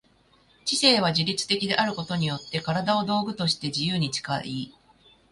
[0.65, 4.73] 知性は自律的であることによって身体を道具として自由に使い、